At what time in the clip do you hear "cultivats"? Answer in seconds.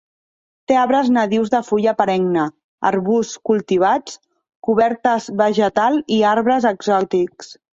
3.51-4.17